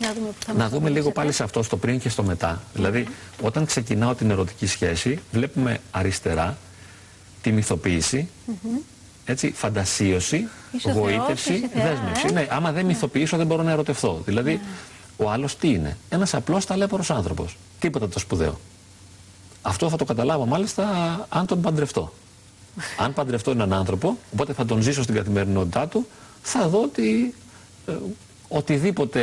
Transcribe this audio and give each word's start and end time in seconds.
Να 0.00 0.12
δούμε, 0.12 0.28
που 0.28 0.44
θα 0.44 0.52
να 0.52 0.68
δούμε 0.68 0.90
λίγο 0.90 1.10
πάλι 1.10 1.32
σε 1.32 1.42
αυτό, 1.42 1.62
στο 1.62 1.76
πριν 1.76 2.00
και 2.00 2.08
στο 2.08 2.22
μετά. 2.22 2.62
Δηλαδή, 2.74 3.06
όταν 3.42 3.64
ξεκινάω 3.66 4.14
την 4.14 4.30
ερωτική 4.30 4.66
σχέση, 4.66 5.18
βλέπουμε 5.32 5.78
αριστερά 5.90 6.58
τη 7.42 7.52
μυθοποίηση, 7.52 8.28
έτσι, 9.24 9.52
φαντασίωση, 9.52 10.48
γοήτευση, 10.94 11.70
δέσμευση. 11.74 12.26
Ε; 12.26 12.32
Ναι, 12.32 12.46
άμα 12.50 12.72
δεν 12.72 12.86
μυθοποιήσω 12.86 13.36
δεν 13.36 13.46
μπορώ 13.46 13.62
να 13.62 13.70
ερωτευθώ. 13.70 14.22
Δηλαδή, 14.24 14.52
ναι. 14.52 14.60
ο 15.26 15.30
άλλος 15.30 15.56
τι 15.56 15.68
είναι; 15.68 15.96
Ένας 16.08 16.34
απλός 16.34 16.66
ταλέπορος 16.66 17.10
άνθρωπος. 17.10 17.56
Τίποτα 17.78 18.08
το 18.08 18.18
σπουδαίο. 18.18 18.60
Αυτό 19.62 19.88
θα 19.88 19.96
το 19.96 20.04
καταλάβω 20.04 20.46
μάλιστα 20.46 20.86
αν 21.28 21.46
τον 21.46 21.60
παντρευτώ. 21.60 22.12
αν 23.04 23.12
παντρευτώ 23.12 23.50
έναν 23.50 23.72
άνθρωπο, 23.72 24.16
οπότε 24.32 24.52
θα 24.52 24.64
τον 24.64 24.82
ζήσω 24.82 25.02
στην 25.02 25.14
καθημερινότητά 25.14 25.88
του, 25.88 26.06
θα 26.42 26.68
δω 26.68 26.82
ότι 26.82 27.34
ε, 27.86 27.92
οτιδήποτε 28.52 29.20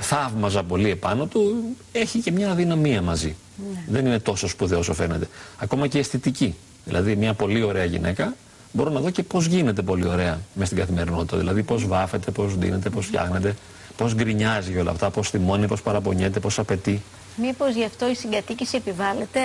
θαύμαζα 0.00 0.62
πολύ 0.62 0.90
επάνω 0.90 1.26
του 1.26 1.54
έχει 1.92 2.18
και 2.18 2.30
μια 2.32 2.50
αδυναμία 2.50 3.02
μαζί. 3.02 3.36
Ναι. 3.72 3.82
Δεν 3.88 4.06
είναι 4.06 4.18
τόσο 4.18 4.48
σπουδαίο 4.48 4.78
όσο 4.78 4.94
φαίνεται. 4.94 5.28
Ακόμα 5.58 5.86
και 5.86 5.98
αισθητική. 5.98 6.54
Δηλαδή 6.84 7.16
μια 7.16 7.34
πολύ 7.34 7.62
ωραία 7.62 7.84
γυναίκα 7.84 8.34
μπορώ 8.72 8.90
να 8.90 9.00
δω 9.00 9.10
και 9.10 9.22
πώς 9.22 9.46
γίνεται 9.46 9.82
πολύ 9.82 10.06
ωραία 10.06 10.40
μες 10.54 10.66
στην 10.66 10.78
καθημερινότητα. 10.78 11.36
Δηλαδή 11.36 11.62
πώς 11.62 11.86
βάφεται, 11.86 12.30
πώς 12.30 12.56
δίνεται, 12.56 12.90
πώς 12.90 13.06
φτιάχνεται, 13.06 13.54
πώς 13.96 14.14
γκρινιάζει 14.14 14.70
για 14.72 14.80
όλα 14.80 14.90
αυτά, 14.90 15.10
πώς 15.10 15.30
θυμώνει, 15.30 15.66
πώς 15.66 15.82
παραπονιέται, 15.82 16.40
πώς 16.40 16.58
απαιτεί. 16.58 17.02
Μήπως 17.36 17.74
γι' 17.74 17.84
αυτό 17.84 18.08
η 18.10 18.14
συγκατοίκηση 18.14 18.76
επιβάλλεται, 18.76 19.40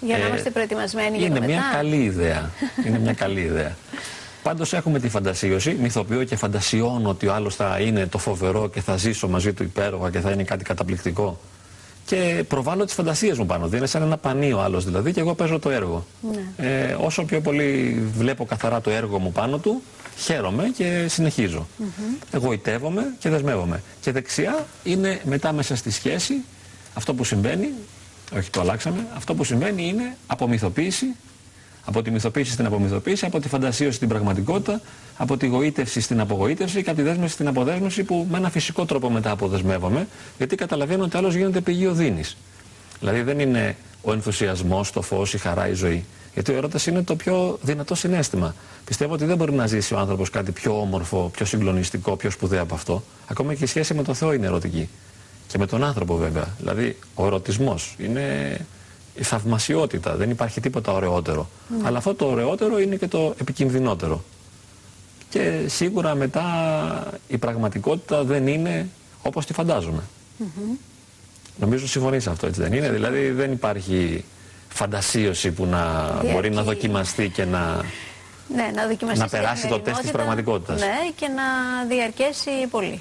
για 0.00 0.18
να 0.18 0.24
ε, 0.24 0.26
είμαστε 0.28 0.50
προετοιμασμένοι 0.50 1.16
για 1.16 1.26
Είναι 1.26 1.40
μια 1.40 1.62
καλή 1.72 2.02
ιδέα. 2.02 2.50
είναι 2.86 2.98
μια 2.98 3.12
καλή 3.12 3.40
ιδέα. 3.40 3.76
Πάντως 4.44 4.72
έχουμε 4.72 4.98
τη 4.98 5.08
φαντασίωση, 5.08 5.76
μυθοποιώ 5.80 6.24
και 6.24 6.36
φαντασιώνω 6.36 7.08
ότι 7.08 7.26
ο 7.26 7.34
άλλος 7.34 7.54
θα 7.54 7.78
είναι 7.80 8.06
το 8.06 8.18
φοβερό 8.18 8.68
και 8.68 8.80
θα 8.80 8.96
ζήσω 8.96 9.28
μαζί 9.28 9.52
του 9.52 9.62
υπέροχα 9.62 10.10
και 10.10 10.20
θα 10.20 10.30
είναι 10.30 10.42
κάτι 10.42 10.64
καταπληκτικό. 10.64 11.40
Και 12.06 12.44
προβάλλω 12.48 12.84
τις 12.84 12.94
φαντασίες 12.94 13.38
μου 13.38 13.46
πάνω. 13.46 13.70
Είναι 13.74 13.86
σαν 13.86 14.02
ένα 14.02 14.16
πανί 14.16 14.52
ο 14.52 14.60
άλλος 14.60 14.84
δηλαδή 14.84 15.12
και 15.12 15.20
εγώ 15.20 15.34
παίζω 15.34 15.58
το 15.58 15.70
έργο. 15.70 16.06
Ναι. 16.32 16.68
Ε, 16.68 16.96
όσο 17.00 17.24
πιο 17.24 17.40
πολύ 17.40 18.02
βλέπω 18.16 18.44
καθαρά 18.44 18.80
το 18.80 18.90
έργο 18.90 19.18
μου 19.18 19.32
πάνω 19.32 19.58
του, 19.58 19.82
χαίρομαι 20.16 20.70
και 20.76 21.06
συνεχίζω. 21.08 21.66
Mm 21.78 21.82
-hmm. 21.82 22.24
Εγωιτεύομαι 22.30 23.14
και 23.18 23.28
δεσμεύομαι. 23.28 23.82
Και 24.00 24.12
δεξιά 24.12 24.66
είναι 24.82 25.20
μετά 25.24 25.52
μέσα 25.52 25.76
στη 25.76 25.90
σχέση 25.90 26.34
αυτό 26.94 27.14
που 27.14 27.24
συμβαίνει, 27.24 27.68
όχι 28.36 28.50
το 28.50 28.60
αλλάξαμε, 28.60 29.06
αυτό 29.16 29.34
που 29.34 29.44
συμβαίνει 29.44 29.88
είναι 29.88 30.16
απομυθοποίηση, 30.26 31.06
από 31.84 32.02
τη 32.02 32.10
μυθοποίηση 32.10 32.52
στην 32.52 32.66
απομυθοποίηση, 32.66 33.24
από 33.26 33.40
τη 33.40 33.48
φαντασίωση 33.48 33.96
στην 33.96 34.08
πραγματικότητα, 34.08 34.80
από 35.16 35.36
τη 35.36 35.46
γοήτευση 35.46 36.00
στην 36.00 36.20
απογοήτευση 36.20 36.82
και 36.82 36.90
από 36.90 36.98
τη 36.98 37.04
δέσμευση 37.04 37.34
στην 37.34 37.48
αποδέσμευση 37.48 38.04
που 38.04 38.26
με 38.30 38.38
ένα 38.38 38.50
φυσικό 38.50 38.84
τρόπο 38.84 39.10
μετά 39.10 39.30
αποδεσμεύομαι, 39.30 40.08
γιατί 40.36 40.56
καταλαβαίνω 40.56 41.04
ότι 41.04 41.16
άλλο 41.16 41.28
γίνεται 41.28 41.60
πηγή 41.60 41.86
οδύνης. 41.86 42.36
Δηλαδή 43.00 43.22
δεν 43.22 43.38
είναι 43.38 43.76
ο 44.02 44.12
ενθουσιασμός, 44.12 44.90
το 44.92 45.02
φως, 45.02 45.34
η 45.34 45.38
χαρά, 45.38 45.68
η 45.68 45.72
ζωή. 45.72 46.04
Γιατί 46.34 46.52
ο 46.52 46.56
έρωτα 46.56 46.78
είναι 46.88 47.02
το 47.02 47.16
πιο 47.16 47.58
δυνατό 47.62 47.94
συνέστημα. 47.94 48.54
Πιστεύω 48.84 49.12
ότι 49.12 49.24
δεν 49.24 49.36
μπορεί 49.36 49.52
να 49.52 49.66
ζήσει 49.66 49.94
ο 49.94 49.98
άνθρωπος 49.98 50.30
κάτι 50.30 50.52
πιο 50.52 50.80
όμορφο, 50.80 51.30
πιο 51.36 51.46
συγκλονιστικό, 51.46 52.16
πιο 52.16 52.30
σπουδαίο 52.30 52.62
από 52.62 52.74
αυτό. 52.74 53.02
Ακόμα 53.26 53.54
και 53.54 53.64
η 53.64 53.66
σχέση 53.66 53.94
με 53.94 54.02
τον 54.02 54.14
Θεό 54.14 54.32
είναι 54.32 54.46
ερωτική. 54.46 54.88
Και 55.46 55.58
με 55.58 55.66
τον 55.66 55.84
άνθρωπο 55.84 56.16
βέβαια. 56.16 56.54
Δηλαδή 56.58 56.96
ο 57.14 57.26
ερωτισμός 57.26 57.94
είναι 57.98 58.56
η 59.14 59.22
θαυμασιότητα. 59.22 60.16
Δεν 60.16 60.30
υπάρχει 60.30 60.60
τίποτα 60.60 60.92
ωραιότερο. 60.92 61.48
Ναι. 61.68 61.86
Αλλά 61.86 61.98
αυτό 61.98 62.14
το 62.14 62.26
ωραιότερο 62.26 62.80
είναι 62.80 62.96
και 62.96 63.08
το 63.08 63.34
επικινδυνότερο. 63.40 64.24
Και 65.28 65.64
σίγουρα 65.66 66.14
μετά 66.14 66.44
η 67.28 67.38
πραγματικότητα 67.38 68.24
δεν 68.24 68.46
είναι 68.46 68.88
όπως 69.22 69.46
τη 69.46 69.52
φαντάζομαι. 69.52 70.02
Mm 70.40 70.78
Νομίζω 71.56 71.88
συμφωνείς 71.88 72.26
αυτό, 72.26 72.46
έτσι 72.46 72.60
δεν 72.60 72.72
είναι; 72.72 72.90
Δηλαδή 72.90 73.30
δεν 73.30 73.52
υπάρχει 73.52 74.24
φαντασίωση 74.68 75.50
που 75.50 75.66
να 75.66 76.12
μπορεί 76.32 76.50
να 76.50 76.62
δοκιμαστεί 76.62 77.28
και 77.28 77.44
να, 77.44 77.82
ναι, 78.54 78.70
να, 78.74 79.14
να 79.16 79.28
περάσει 79.28 79.68
το 79.68 79.80
τεστ 79.80 80.00
της 80.00 80.10
πραγματικότητας. 80.10 80.80
Ναι, 80.80 81.10
και 81.16 81.28
να 81.28 81.42
διαρκέσει 81.88 82.50
πολύ. 82.70 83.00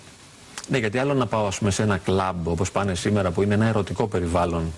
Ναι, 0.67 0.77
γιατί 0.77 0.97
άλλο 0.97 1.13
να 1.13 1.25
πάω 1.25 1.47
ας 1.47 1.57
πούμε, 1.57 1.71
σε 1.71 1.83
ένα 1.83 1.97
κλαμπ 1.97 2.47
όπως 2.47 2.71
πάνε 2.71 2.95
σήμερα 2.95 3.31
που 3.31 3.41
είναι 3.41 3.53
ένα 3.53 3.65
ερωτικό 3.65 4.07
περιβάλλον 4.07 4.71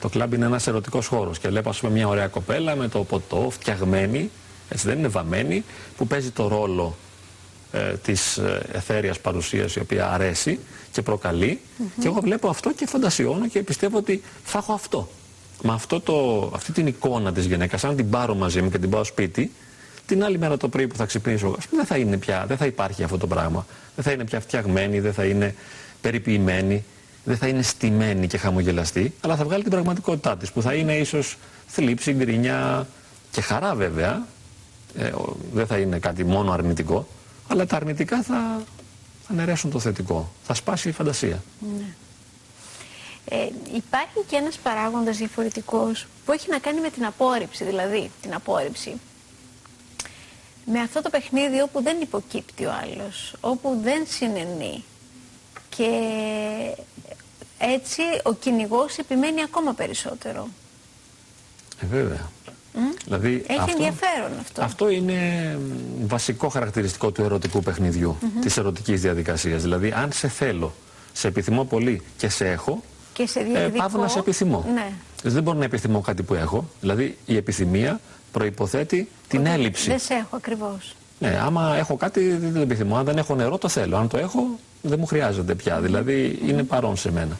το 0.00 0.08
κλαμπ 0.08 0.32
είναι 0.32 0.46
ένας 0.46 0.66
ερωτικός 0.66 1.06
χώρος 1.06 1.38
και 1.38 1.48
βλέπω 1.48 1.72
πούμε, 1.80 1.92
μια 1.92 2.08
ωραία 2.08 2.26
κοπέλα 2.26 2.76
με 2.76 2.88
το 2.88 3.04
ποτό 3.04 3.50
φτιαγμένη, 3.50 4.30
έτσι 4.68 4.86
δεν 4.86 4.98
είναι 4.98 5.08
βαμμένη, 5.08 5.64
που 5.96 6.06
παίζει 6.06 6.30
το 6.30 6.48
ρόλο 6.48 6.96
ε, 7.72 7.92
της 7.92 8.36
ε, 8.36 8.62
εθέριας 8.72 9.20
παρουσίας 9.20 9.74
η 9.74 9.80
οποία 9.80 10.10
αρέσει 10.10 10.58
και 10.92 11.02
προκαλεί 11.02 11.60
και 12.00 12.06
εγώ 12.06 12.20
βλέπω 12.20 12.48
αυτό 12.48 12.72
και 12.72 12.86
φαντασιώνω 12.86 13.48
και 13.48 13.62
πιστεύω 13.62 13.98
ότι 13.98 14.22
θα 14.44 14.58
έχω 14.58 14.72
αυτό. 14.72 15.08
Με 15.62 15.72
αυτό 15.72 16.00
το, 16.00 16.50
αυτή 16.54 16.72
την 16.72 16.86
εικόνα 16.86 17.32
της 17.32 17.44
γυναίκας, 17.44 17.84
αν 17.84 17.96
την 17.96 18.10
πάρω 18.10 18.34
μαζί 18.34 18.62
μου 18.62 18.70
και 18.70 18.78
την 18.78 18.90
πάω 18.90 19.04
σπίτι, 19.04 19.52
την 20.06 20.24
άλλη 20.24 20.38
μέρα 20.38 20.56
το 20.56 20.68
πρωί 20.68 20.86
που 20.86 20.96
θα 20.96 21.04
ξυπνήσω, 21.04 21.56
δεν 21.70 21.86
θα, 21.86 21.96
είναι 21.96 22.16
πια, 22.16 22.44
δεν 22.46 22.56
θα 22.56 22.66
υπάρχει 22.66 23.02
αυτό 23.02 23.18
το 23.18 23.26
πράγμα. 23.26 23.66
Δεν 23.94 24.04
θα 24.04 24.12
είναι 24.12 24.24
πια 24.24 24.40
φτιαγμένη, 24.40 25.00
δεν 25.00 25.12
θα 25.12 25.24
είναι 25.24 25.54
περιποιημένη 26.00 26.84
δεν 27.28 27.36
θα 27.36 27.46
είναι 27.46 27.62
στημένη 27.62 28.26
και 28.26 28.38
χαμογελαστή, 28.38 29.14
αλλά 29.20 29.36
θα 29.36 29.44
βγάλει 29.44 29.62
την 29.62 29.72
πραγματικότητά 29.72 30.36
της, 30.36 30.52
που 30.52 30.62
θα 30.62 30.74
είναι 30.74 30.96
ίσως 30.96 31.36
θλίψη, 31.66 32.12
γκρινιά 32.12 32.86
και 33.30 33.40
χαρά 33.40 33.74
βέβαια. 33.74 34.26
Ε, 34.98 35.12
δεν 35.52 35.66
θα 35.66 35.78
είναι 35.78 35.98
κάτι 35.98 36.24
μόνο 36.24 36.52
αρνητικό, 36.52 37.08
αλλά 37.48 37.66
τα 37.66 37.76
αρνητικά 37.76 38.22
θα, 38.22 38.62
θα 39.26 39.34
νερέσουν 39.34 39.70
το 39.70 39.78
θετικό. 39.78 40.32
Θα 40.42 40.54
σπάσει 40.54 40.88
η 40.88 40.92
φαντασία. 40.92 41.42
Ναι. 41.78 41.86
Ε, 43.30 43.48
υπάρχει 43.74 44.24
και 44.26 44.36
ένας 44.36 44.56
παράγοντας 44.56 45.16
διαφορετικός 45.16 46.06
που 46.24 46.32
έχει 46.32 46.50
να 46.50 46.58
κάνει 46.58 46.80
με 46.80 46.90
την 46.90 47.04
απόρριψη, 47.04 47.64
δηλαδή 47.64 48.10
την 48.22 48.34
απόρριψη. 48.34 48.92
Με 50.64 50.80
αυτό 50.80 51.02
το 51.02 51.10
παιχνίδι 51.10 51.60
όπου 51.60 51.82
δεν 51.82 52.00
υποκύπτει 52.00 52.64
ο 52.64 52.72
άλλος, 52.82 53.34
όπου 53.40 53.78
δεν 53.82 54.06
συνενεί 54.08 54.84
και 55.68 55.90
έτσι 57.58 58.02
ο 58.22 58.32
κυνηγός 58.32 58.98
επιμένει 58.98 59.42
ακόμα 59.42 59.72
περισσότερο. 59.72 60.48
Ε, 61.82 61.86
βέβαια. 61.86 62.30
Δηλαδή, 63.04 63.44
Έχει 63.46 63.58
αυτό, 63.58 63.72
ενδιαφέρον 63.72 64.38
αυτό. 64.40 64.62
Αυτό 64.62 64.88
είναι 64.88 65.18
βασικό 66.06 66.48
χαρακτηριστικό 66.48 67.10
του 67.10 67.22
ερωτικού 67.22 67.62
παιχνιδιού, 67.62 68.16
mm 68.20 68.24
-hmm. 68.24 68.40
της 68.40 68.56
ερωτικής 68.56 69.00
διαδικασίας. 69.00 69.62
Δηλαδή, 69.62 69.92
αν 69.96 70.12
σε 70.12 70.28
θέλω, 70.28 70.74
σε 71.12 71.28
επιθυμώ 71.28 71.64
πολύ 71.64 72.02
και 72.16 72.28
σε 72.28 72.48
έχω, 72.48 72.82
και 73.12 73.26
σε 73.26 73.40
ε, 73.40 73.68
πάω 73.68 74.00
να 74.02 74.08
σε 74.08 74.18
επιθυμώ. 74.18 74.64
Ναι. 74.74 74.92
Δεν 75.22 75.42
μπορώ 75.42 75.58
να 75.58 75.64
επιθυμώ 75.64 76.00
κάτι 76.00 76.22
που 76.22 76.34
έχω. 76.34 76.68
Δηλαδή, 76.80 77.18
η 77.26 77.36
επιθυμία 77.36 78.00
προϋποθέτει 78.32 79.08
την 79.28 79.46
έλλειψη. 79.46 79.88
Δεν 79.90 79.98
σε 79.98 80.14
έχω 80.14 80.36
ακριβώς. 80.36 80.96
Ναι, 81.18 81.40
άμα 81.42 81.76
έχω 81.76 81.96
κάτι 81.96 82.30
δεν 82.30 82.54
το 82.54 82.60
επιθυμώ. 82.60 82.96
Αν 82.96 83.04
δεν 83.04 83.18
έχω 83.18 83.34
νερό 83.34 83.58
το 83.58 83.68
θέλω. 83.68 83.96
Αν 83.96 84.08
το 84.08 84.18
έχω 84.18 84.58
δεν 84.82 84.98
μου 84.98 85.06
χρειάζεται 85.06 85.54
πια. 85.54 85.80
Δηλαδή 85.80 86.38
είναι 86.46 86.62
παρόν 86.62 86.96
σε 86.96 87.12
μένα. 87.12 87.38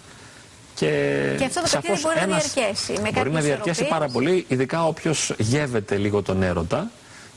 Και, 0.74 0.86
και 1.38 1.44
αυτό 1.44 1.60
το 1.60 1.68
παιχνίδι 1.70 2.00
μπορεί 2.02 2.16
να 2.20 2.26
διαρκέσει. 2.26 2.92
Με 3.02 3.10
μπορεί 3.14 3.30
να 3.30 3.40
διαρκέσει 3.40 3.88
πάρα 3.88 4.08
πολύ, 4.08 4.44
ειδικά 4.48 4.86
όποιος 4.86 5.34
γεύεται 5.38 5.96
λίγο 5.96 6.22
τον 6.22 6.42
έρωτα 6.42 6.90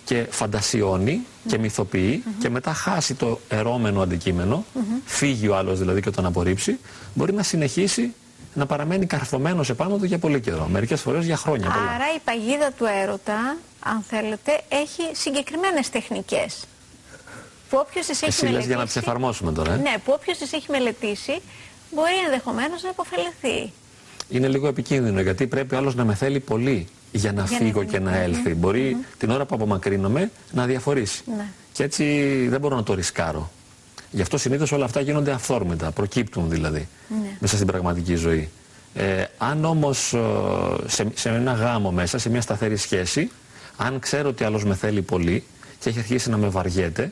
και 0.06 0.26
φαντασιώνει 0.30 1.26
και 1.48 1.58
μυθοποιεί 1.58 2.24
και 2.40 2.50
μετά 2.50 2.74
χάσει 2.74 3.14
το 3.14 3.40
ερώμενο 3.48 4.02
αντικείμενο, 4.02 4.66
φύγει 5.06 5.48
ο 5.48 5.56
άλλος 5.56 5.80
δηλαδή 5.80 6.02
και 6.02 6.10
τον 6.10 6.26
απορρίψει, 6.26 6.80
μπορεί 7.14 7.34
να 7.34 7.44
συνεχίσει 7.44 8.14
να 8.54 8.66
παραμένει 8.66 9.06
καρφωμένος 9.06 9.70
επάνω 9.70 9.98
του 9.98 10.06
για 10.06 10.18
πολύ 10.18 10.40
καιρό, 10.40 10.68
μερικές 10.72 11.02
φορές 11.02 11.26
για 11.26 11.38
χρόνια. 11.38 11.68
Άρα 11.68 12.06
η 12.16 12.20
παγίδα 12.24 12.72
του 12.72 12.86
έρωτα, 13.02 13.58
αν 13.80 14.04
θέλετε, 14.08 14.62
έχει 14.70 15.02
συγκεκριμένες 15.12 15.90
τεχνικές. 15.90 16.66
Που 17.72 17.78
όποιος 17.88 18.06
τις 18.06 18.22
έχει 18.22 18.30
Εσύ 18.30 18.44
μελετήσει... 18.44 18.68
για 18.68 18.78
να 18.78 18.86
τις 18.86 18.96
εφαρμόσουμε 18.96 19.52
τώρα. 19.52 19.74
Ε; 19.74 19.76
Ναι, 19.76 19.94
που 20.06 20.14
όποιος 20.16 20.38
τις 20.38 20.54
έχει 20.54 20.72
μελετήσει 20.72 21.42
μπορεί 21.94 22.14
ενδεχομένως 22.26 22.84
να 22.84 22.90
υποφεληθεί. 22.90 23.74
Είναι 24.30 24.48
λίγο 24.48 24.68
επικίνδυνο 24.68 25.22
γιατί 25.22 25.48
πρέπει 25.48 25.76
άλλος 25.76 25.96
να 25.96 26.06
με 26.06 26.14
θέλει 26.14 26.40
πολύ 26.40 26.88
για 27.12 27.32
να 27.32 27.46
φύγω 27.46 27.84
και 27.84 28.00
να 28.00 28.16
έλθει. 28.16 28.54
Μπορεί 28.54 28.98
την 29.18 29.30
ώρα 29.30 29.46
που 29.46 29.56
απομακρύνομαι 29.56 30.32
να 30.52 30.66
διαφορήσει. 30.66 31.24
Ναι. 31.38 31.46
Και 31.72 31.84
έτσι 31.84 32.04
δεν 32.50 32.60
μπορώ 32.60 32.76
να 32.76 32.84
το 32.84 32.94
ρισκάρω. 32.94 33.52
Γι' 34.12 34.22
αυτό 34.22 34.38
συνήθως 34.38 34.72
όλα 34.72 34.86
αυτά 34.86 35.02
γίνονται 35.02 35.32
αυθόρμητα, 35.32 35.92
προκύπτουν 35.92 36.50
δηλαδή 36.50 36.88
ναι. 37.08 37.38
μέσα 37.40 37.56
στην 37.56 37.68
πραγματική 37.68 38.16
ζωή. 38.16 38.50
Ε, 38.94 39.24
αν 39.38 39.66
όμως 39.66 40.14
ε, 40.14 40.20
σε, 40.86 41.08
σε 41.14 41.30
ένα 41.30 41.54
γάμο 41.54 41.92
μέσα, 41.92 42.18
σε 42.18 42.30
μια 42.30 42.42
σταθερή 42.42 42.78
σχέση, 42.78 43.32
αν 43.78 44.00
ξέρω 44.00 44.30
ότι 44.30 44.44
άλλος 44.44 44.66
με 44.66 44.76
θέλει 44.76 45.02
πολύ 45.02 45.44
και 45.80 45.90
έχει 45.90 46.00
αρχίσει 46.00 46.30
να 46.30 46.38
με 46.38 46.48
βαριέται, 46.48 47.12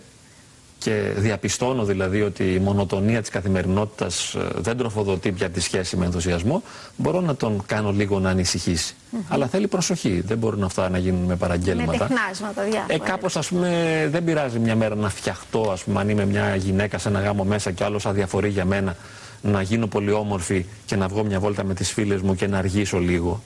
και 0.79 1.11
διαπιστώνω 1.15 1.83
δηλαδή 1.83 2.21
ότι 2.21 2.53
η 2.53 2.59
μονοτονία 2.59 3.21
της 3.21 3.29
καθημερινότητας 3.29 4.33
ε, 4.33 4.39
δεν 4.55 4.77
τροφοδοτεί 4.77 5.31
πια 5.31 5.49
τη 5.49 5.59
σχέση 5.59 5.97
με 5.97 6.05
ενθουσιασμό, 6.05 6.63
μπορώ 6.97 7.21
να 7.21 7.35
τον 7.35 7.63
κάνω 7.65 7.91
λίγο 7.91 8.19
να 8.19 8.29
ανησυχήσει. 8.29 8.95
Αλλά 9.27 9.47
θέλει 9.47 9.67
προσοχή. 9.67 10.21
Δεν 10.25 10.37
μπορούν 10.37 10.63
αυτά 10.63 10.89
να 10.89 10.97
γίνουν 10.97 11.25
με 11.25 11.35
παραγγέλματα. 11.35 11.91
Με 11.91 11.97
τεχνάσματα 11.97 12.63
διάφορα. 12.63 12.93
Ε, 12.93 12.97
κάπως 12.97 13.35
ας 13.35 13.47
πούμε 13.47 14.07
δεν 14.11 14.23
πειράζει 14.23 14.59
μια 14.59 14.75
μέρα 14.75 14.95
να 14.95 15.09
φτιαχτώ 15.09 15.69
ας 15.71 15.83
πούμε 15.83 15.99
αν 15.99 16.09
είμαι 16.09 16.25
μια 16.25 16.55
γυναίκα 16.55 16.97
σε 16.97 17.09
ένα 17.09 17.21
γάμο 17.21 17.43
μέσα 17.43 17.71
και 17.71 17.83
άλλος 17.83 18.05
αδιαφορεί 18.05 18.49
για 18.49 18.65
μένα 18.65 18.95
να 19.41 19.61
γίνω 19.61 19.87
πολύ 19.87 20.11
όμορφη 20.11 20.65
και 20.85 20.95
να 20.95 21.07
βγω 21.07 21.23
μια 21.23 21.39
βόλτα 21.39 21.63
με 21.63 21.73
τις 21.73 21.91
φίλες 21.91 22.21
μου 22.21 22.35
και 22.35 22.47
να 22.47 22.57
αργήσω 22.57 22.99
λίγο. 22.99 23.41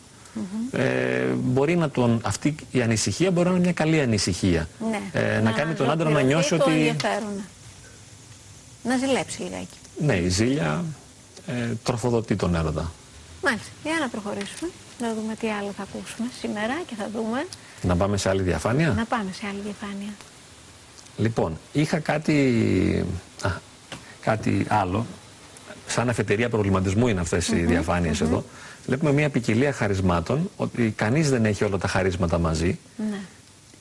Ε, 0.72 1.26
μπορεί 1.34 1.76
να 1.76 1.90
τον, 1.90 2.22
αυτή 2.24 2.56
η 2.72 2.82
ανησυχία 2.82 3.32
μπορεί 3.32 3.48
να 3.48 3.54
είναι 3.54 3.64
μια 3.64 3.74
καλή 3.74 4.02
ανησυχία. 4.02 4.68
Ναι. 4.90 5.22
Ε, 5.22 5.40
να, 5.40 5.52
κάνει 5.52 5.74
τον 5.74 5.90
άντρα 5.90 6.10
να 6.10 6.22
νιώσει 6.22 6.50
το 6.50 6.56
ότι... 6.56 6.72
ενδιαφέρον. 6.72 7.44
Να 8.84 8.98
ζηλέψει 8.98 9.42
λιγάκι. 9.42 9.78
Ναι, 10.00 10.16
η 10.16 10.30
ζήλια 10.30 10.84
ε, 11.48 11.68
τροφοδοτεί 11.84 12.36
τον 12.36 12.56
έρωτα. 12.56 12.92
Μάλιστα. 13.44 13.70
Για 13.84 13.98
να 14.00 14.08
προχωρήσουμε. 14.08 14.72
Να 15.00 15.14
δούμε 15.14 15.36
τι 15.36 15.50
άλλο 15.50 15.72
θα 15.78 15.84
ακούσουμε 15.84 16.28
σήμερα 16.40 16.82
και 16.86 16.96
θα 16.98 17.10
δούμε. 17.14 17.46
Να 17.82 17.96
πάμε 17.96 18.18
σε 18.18 18.30
άλλη 18.30 18.42
διαφάνεια; 18.42 18.90
Να 18.90 19.06
πάμε 19.06 19.32
σε 19.34 19.48
άλλη 19.48 19.60
διαφάνεια. 19.64 20.14
Λοιπόν, 21.18 21.58
είχα 21.72 22.00
κάτι, 22.00 23.06
α, 23.42 23.50
κάτι 24.22 24.66
άλλο. 24.70 25.06
Σαν 25.88 26.10
αφετηρία 26.10 26.50
προβληματισμού 26.50 27.08
είναι 27.08 27.20
αυτές 27.20 27.48
οι 27.48 27.56
διαφάνειες 27.56 28.22
εδώ. 28.22 28.46
Βλέπουμε 28.86 29.12
μια 29.12 29.30
ποικιλία 29.30 29.74
χαρισμάτων, 29.74 30.50
ότι 30.58 30.94
κανείς 30.96 31.30
δεν 31.30 31.46
έχει 31.46 31.64
όλα 31.64 31.78
τα 31.78 31.88
χαρίσματα 31.88 32.38
μαζί. 32.38 32.80
Ναι. 32.98 33.18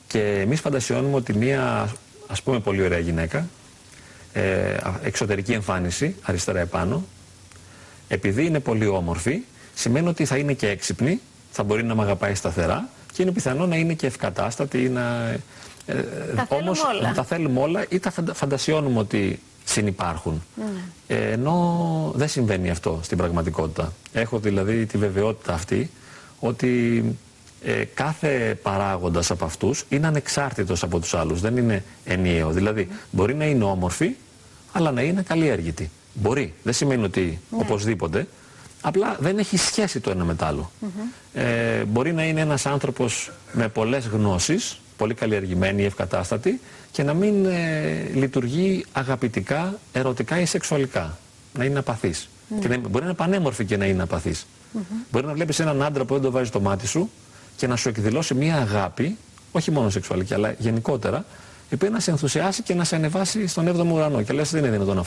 Και 0.06 0.20
εμείς 0.40 0.60
φαντασιώνουμε 0.60 1.16
ότι 1.16 1.34
μια, 1.34 1.93
ας 2.26 2.43
πούμε, 2.43 2.60
πολύ 2.60 2.82
ωραία 2.82 2.99
γυναίκα, 2.99 3.46
ε, 4.32 4.76
εξωτερική 5.02 5.52
εμφάνιση, 5.52 6.14
αριστερά 6.22 6.60
επάνω, 6.60 7.04
επειδή 8.08 8.46
είναι 8.46 8.60
πολύ 8.60 8.87
όμορφη, 8.87 9.40
σημαίνει 9.75 10.08
ότι 10.08 10.25
θα 10.25 10.37
είναι 10.37 10.52
και 10.52 10.69
έξυπνη, 10.69 11.20
θα 11.50 11.62
μπορεί 11.62 11.84
να 11.84 11.94
με 11.94 12.02
αγαπάει 12.02 12.34
σταθερά 12.34 12.88
και 13.12 13.22
είναι 13.22 13.32
πιθανό 13.32 13.66
να 13.66 13.76
είναι 13.76 13.94
και 13.94 14.06
ευκατάστατη 14.06 14.82
ή 14.84 14.88
να... 14.88 15.28
Ε, 15.87 15.94
Τα 16.37 16.44
θέλουμε 16.46 16.66
όμως, 16.69 16.81
όλα. 16.82 17.12
τα 17.14 17.25
θέλουμε 17.25 17.60
όλα 17.60 17.84
ή 17.88 17.99
τα 17.99 18.10
φαντα- 18.10 18.34
φαντασιώνουμε 18.34 18.99
ότι 18.99 19.40
συνυπάρχουν. 19.64 20.43
Ναι. 20.56 20.64
Ε, 21.17 21.31
ενώ 21.31 22.12
δεν 22.14 22.29
συμβαίνει 22.29 22.70
αυτό 22.70 23.00
στην 23.03 23.17
πραγματικότητα. 23.17 23.93
Έχω 24.12 24.38
δηλαδή 24.38 24.87
τη 24.87 24.99
βεβαιότητα 24.99 25.55
αυτή 25.55 25.91
ότι 26.41 27.05
ε, 27.64 27.85
κάθε 27.94 28.59
παράγοντας 28.62 29.31
από 29.31 29.44
αυτούς 29.44 29.85
είναι 29.88 30.06
ανεξάρτητος 30.06 30.82
από 30.82 30.99
τους 30.99 31.14
άλλους. 31.14 31.41
Δεν 31.41 31.56
είναι 31.56 31.85
ενιαίο. 32.05 32.50
Δηλαδή 32.50 32.88
μπορεί 33.11 33.35
να 33.35 33.44
είναι 33.44 33.64
όμορφη 33.64 34.14
αλλά 34.73 34.91
να 34.91 35.03
είναι 35.03 35.23
καλλιέργητη. 35.23 35.91
Μπορεί. 36.14 36.55
Δεν 36.62 36.73
σημαίνει 36.73 37.05
ότι 37.05 37.41
οπωσδήποτε. 37.50 38.26
Απλά 38.81 39.17
δεν 39.20 39.38
έχει 39.38 39.56
σχέση 39.56 40.00
το 40.00 40.11
ένα 40.11 40.25
με 40.25 40.35
το 40.35 40.44
άλλο. 40.44 40.70
Ε, 41.32 41.85
μπορεί 41.85 42.12
να 42.12 42.25
είναι 42.25 42.41
ένας 42.41 42.67
άνθρωπος 42.67 43.32
με 43.53 43.69
πολλές 43.69 44.06
γνώσεις, 44.06 44.81
πολύ 44.97 45.14
καλλιεργημένη 45.14 45.82
ή 45.82 45.85
ευκατάστατη 45.85 46.61
και 46.92 47.02
να 47.02 47.14
μην 47.14 47.44
ε, 47.44 48.10
λειτουργεί 48.14 48.84
αγαπητικά, 48.92 49.78
ερωτικά 49.92 50.40
ή 50.40 50.46
σεξουαλικά. 50.46 51.18
Να 51.54 51.64
είναι 51.64 51.78
απαθής. 51.78 52.28
Και 52.60 52.68
να, 52.68 52.78
μπορεί 52.78 52.98
να 52.98 53.04
είναι 53.04 53.14
πανέμορφη 53.14 53.64
και 53.64 53.76
να 53.76 53.84
είναι 53.86 54.02
απαθής. 54.02 54.46
Μπορεί 55.10 55.26
να 55.26 55.32
βλέπεις 55.32 55.58
έναν 55.58 55.82
άντρα 55.82 56.04
που 56.04 56.14
δεν 56.14 56.22
το 56.22 56.30
βάζει 56.30 56.48
στο 56.48 56.60
μάτι 56.60 56.86
σου 56.86 57.10
και 57.56 57.66
να 57.66 57.76
σου 57.76 57.88
εκδηλώσει 57.88 58.34
μια 58.34 58.56
αγάπη, 58.56 59.16
όχι 59.52 59.70
μόνο 59.70 59.90
σεξουαλική, 59.90 60.34
αλλά 60.34 60.54
γενικότερα, 60.58 61.24
η 61.70 61.74
οποία 61.74 61.90
να 61.90 62.00
σε 62.00 62.10
ενθουσιάσει 62.10 62.62
και 62.62 62.74
να 62.74 62.84
σε 62.84 62.96
ανεβάσει 62.96 63.46
στον 63.46 63.68
7ο 63.68 63.92
ουρανό. 63.92 64.22
Και 64.22 64.32
λες 64.32 64.50
δεν 64.50 64.64
είναι 64.64 64.70
δυνατόν 64.70 64.98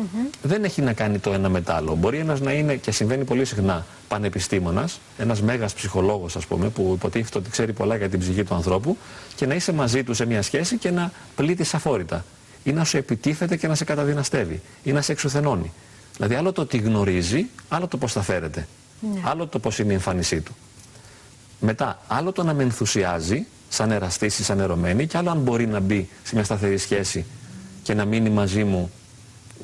αυτός. 0.00 0.30
Δεν 0.42 0.64
έχει 0.64 0.82
να 0.82 0.92
κάνει 0.92 1.18
το 1.18 1.32
ένα 1.32 1.48
με 1.48 1.60
το 1.60 1.72
άλλο. 1.72 1.94
Μπορεί 1.94 2.18
ένας 2.18 2.40
να 2.40 2.52
είναι, 2.52 2.76
και 2.76 2.90
συμβαίνει 2.90 3.24
πολύ 3.24 3.44
συχνά, 3.44 3.86
πανεπιστήμονας, 4.08 5.00
ένας 5.18 5.42
μέγας 5.42 5.74
ψυχολόγος 5.74 6.36
ας 6.36 6.46
πούμε, 6.46 6.68
που 6.68 6.92
υποτίθεται 6.94 7.38
ότι 7.38 7.50
ξέρει 7.50 7.72
πολλά 7.72 7.96
για 7.96 8.08
την 8.08 8.18
ψυχή 8.18 8.44
του 8.44 8.54
ανθρώπου 8.54 8.96
και 9.36 9.46
να 9.46 9.54
είσαι 9.54 9.72
μαζί 9.72 10.04
του 10.04 10.14
σε 10.14 10.26
μια 10.26 10.42
σχέση 10.42 10.76
και 10.76 10.90
να 10.90 11.12
πλήττεις 11.36 11.74
αφόρητα. 11.74 12.24
Ή 12.62 12.72
να 12.72 12.84
σου 12.84 12.96
επιτίθεται 12.96 13.56
και 13.56 13.68
να 13.68 13.74
σε 13.74 13.84
καταδυναστεύει. 13.84 14.60
Ή 14.82 14.92
να 14.92 15.02
σε 15.02 15.12
εξουθενώνει. 15.12 15.72
Δηλαδή 16.16 16.34
άλλο 16.34 16.52
το 16.52 16.60
ότι 16.60 16.76
γνωρίζει, 16.76 17.46
άλλο 17.68 17.86
το 17.86 17.96
πώς 17.96 18.12
θα 18.12 18.22
φέρεται. 18.22 18.68
Ναι. 19.00 19.20
Άλλο 19.24 19.46
το 19.46 19.58
πώς 19.58 19.78
είναι 19.78 19.92
η 19.92 19.94
εμφάνισή 19.94 20.40
του. 20.40 20.56
Μετά, 21.60 22.02
άλλο 22.06 22.32
το 22.32 22.42
να 22.42 22.54
με 22.54 22.62
ενθουσιάζει, 22.62 23.46
σαν 23.68 23.90
εραστή 23.90 24.26
ή 24.26 24.30
σαν 24.30 24.60
ερωμένη, 24.60 25.06
και 25.06 25.16
άλλο 25.16 25.30
αν 25.30 25.38
μπορεί 25.38 25.66
να 25.66 25.80
μπει 25.80 26.08
σε 26.22 26.34
μια 26.34 26.44
σταθερή 26.44 26.78
σχέση 26.78 27.24
και 27.82 27.94
να 27.94 28.04
μείνει 28.04 28.30
μαζί 28.30 28.64
μου 28.64 28.90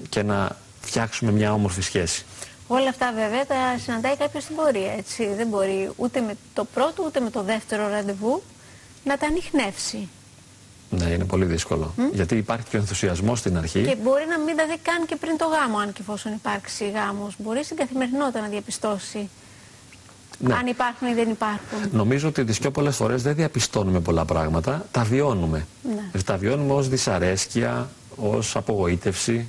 και 0.09 0.23
να 0.23 0.57
φτιάξουμε 0.81 1.33
μια 1.33 1.53
όμορφη 1.53 1.81
σχέση. 1.83 2.25
Όλα 2.67 2.89
αυτά 2.89 3.13
βέβαια 3.13 3.47
τα 3.47 3.79
συναντάει 3.85 4.17
κάποιος 4.17 4.43
στην 4.43 4.57
πορεία. 4.57 4.93
Έτσι. 4.93 5.35
Δεν 5.37 5.47
μπορεί 5.47 5.91
ούτε 5.97 6.21
με 6.21 6.35
το 6.55 6.65
πρώτο 6.75 7.03
ούτε 7.07 7.21
με 7.21 7.31
το 7.31 7.43
δεύτερο 7.43 7.89
ραντεβού 7.89 8.43
να 9.05 9.17
τα 9.19 9.27
ανοιχνεύσει. 9.27 10.09
Ναι, 10.91 11.05
είναι 11.05 11.25
πολύ 11.25 11.45
δύσκολο. 11.45 11.95
Γιατί 12.13 12.37
υπάρχει 12.37 12.67
και 12.71 12.77
ο 12.77 12.79
ενθουσιασμός 12.81 13.39
στην 13.39 13.57
αρχή. 13.57 13.83
Και 13.83 13.97
μπορεί 14.03 14.25
να 14.29 14.39
μην 14.39 14.57
τα 14.57 14.67
δει 14.67 14.77
καν 14.83 15.07
και 15.07 15.17
πριν 15.17 15.37
το 15.37 15.45
γάμο, 15.47 15.79
αν 15.79 15.93
και 15.93 16.01
εφόσον 16.01 16.33
υπάρξει 16.33 16.91
γάμος. 16.91 17.35
Μπορεί 17.39 17.65
στην 17.65 17.77
καθημερινότητα 17.77 18.41
να 18.41 18.47
διαπιστώσει 18.49 19.29
Ναι. 20.39 20.55
αν 20.55 20.67
υπάρχουν 20.67 21.09
ή 21.09 21.15
δεν 21.15 21.29
υπάρχουν. 21.31 21.79
Νομίζω 21.93 22.29
ότι 22.29 22.45
τις 22.45 22.59
πιο 22.59 22.71
πολλές 22.71 22.97
φορές 22.97 23.23
δεν 23.23 23.35
διαπιστώνουμε 23.35 24.01
πολλά 24.01 24.25
πράγματα, 24.25 24.87
τα 24.91 25.03
βιώνουμε. 25.05 25.67
Ναι. 25.83 26.11
Ε, 26.13 26.19
Τα 26.23 26.37
βιώνουμε 26.37 26.73
ως 26.73 26.89
δυσαρέσκεια, 26.89 27.89
ως 28.17 28.57
απογοήτευση, 28.57 29.49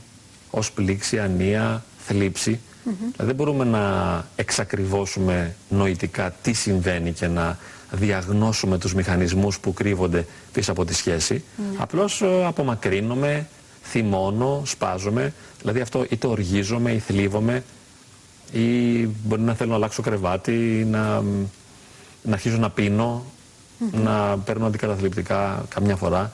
ως 0.52 0.72
πλήξη, 0.72 1.20
ανία, 1.20 1.84
θλίψη. 2.06 2.60
Δηλαδή 2.84 3.26
δεν 3.26 3.36
μπορούμε 3.36 3.64
να 3.64 4.26
εξακριβώσουμε 4.36 5.56
νοητικά 5.70 6.36
τι 6.42 6.54
συμβαίνει 6.54 7.12
και 7.12 7.28
να 7.28 7.58
διαγνώσουμε 7.92 8.78
τους 8.78 8.94
μηχανισμούς 8.94 9.60
που 9.60 9.74
κρύβονται 9.74 10.26
πίσω 10.52 10.72
από 10.72 10.86
τη 10.86 10.94
σχέση. 10.94 11.44
Απλώς 11.78 12.22
ε, 12.22 12.46
απομακρύνομαι, 12.46 13.48
θυμώνω, 13.84 14.62
σπάζομαι. 14.66 15.34
Δηλαδή 15.62 15.80
αυτό 15.82 16.06
είτε 16.10 16.28
οργίζομαι 16.28 16.92
ή 16.92 17.00
θλίβομαι 17.00 17.64
ή 18.52 19.08
μπορεί 19.24 19.42
να 19.42 19.54
θέλω 19.54 19.70
να 19.70 19.76
αλλάξω 19.76 20.02
κρεβάτι 20.02 20.80
ή 20.80 20.84
να, 20.86 21.22
να 22.22 22.34
αρχίζω 22.34 22.58
να 22.58 22.70
πίνω, 22.70 23.26
να 23.92 24.38
παίρνω 24.38 24.66
αντικαταθλιπτικά 24.66 25.66
καμιά 25.70 25.96
φορά. 25.96 26.32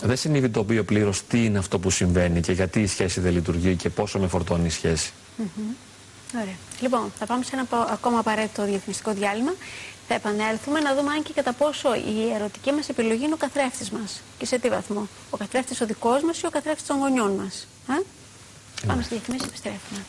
Δεν 0.00 0.16
συνειδητοποιώ 0.16 0.84
πλήρως 0.84 1.22
τι 1.26 1.44
είναι 1.44 1.58
αυτό 1.58 1.78
που 1.78 1.90
συμβαίνει 1.90 2.40
και 2.40 2.52
γιατί 2.52 2.80
η 2.80 2.86
σχέση 2.86 3.20
δεν 3.20 3.32
λειτουργεί 3.32 3.76
και 3.76 3.90
πόσο 3.90 4.18
με 4.18 4.26
φορτώνει 4.26 4.66
η 4.66 4.70
σχέση. 4.70 5.12
Ωραία. 6.34 6.54
Λοιπόν, 6.80 7.12
θα 7.18 7.26
πάμε 7.26 7.44
σε 7.44 7.50
ένα 7.54 7.64
πο- 7.64 7.86
ακόμα 7.90 8.18
απαραίτητο 8.18 8.64
διαφημιστικό 8.64 9.12
διάλειμμα. 9.12 9.54
Θα 10.08 10.14
επανέλθουμε 10.14 10.80
να 10.80 10.94
δούμε 10.94 11.12
αν 11.12 11.22
και 11.22 11.32
κατά 11.32 11.52
πόσο 11.52 11.94
η 11.94 12.32
ερωτική 12.34 12.72
μας 12.72 12.88
επιλογή 12.88 13.24
είναι 13.24 13.34
ο 13.34 13.36
καθρέφτης 13.36 13.90
μας. 13.90 14.20
Και 14.38 14.46
σε 14.46 14.58
τι 14.58 14.68
βαθμό. 14.68 15.08
Ο 15.30 15.36
καθρέφτης 15.36 15.80
ο 15.80 15.86
δικός 15.86 16.22
μας 16.22 16.40
ή 16.40 16.46
ο 16.46 16.50
καθρέφτης 16.50 16.86
των 16.86 16.98
γονιών 16.98 17.30
μας. 17.32 17.66
Α; 17.86 17.94
Πάμε 18.86 19.02
στη 19.02 19.14
διαφημίση, 19.14 19.44
επιστρέφουμε. 19.48 20.00